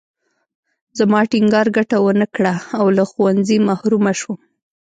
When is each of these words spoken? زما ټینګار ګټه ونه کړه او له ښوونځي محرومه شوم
زما 0.97 1.19
ټینګار 1.31 1.67
ګټه 1.77 1.97
ونه 2.03 2.27
کړه 2.35 2.53
او 2.79 2.85
له 2.97 3.03
ښوونځي 3.11 3.57
محرومه 3.67 4.11
شوم 4.19 4.37